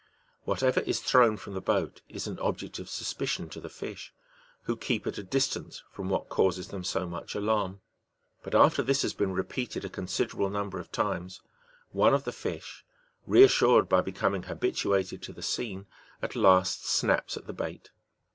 [0.45, 4.11] Whatever is thrown from the boat is an object of suspicion to the fish,
[4.63, 7.81] who keep at a distance from what causes them so much alarm;
[8.41, 11.41] but after this has been repeated a considerable number of times,
[11.91, 12.83] one of the fish,
[13.27, 15.85] reassured by becoming habituated to the scene,
[16.19, 17.91] at last snaps at the bait.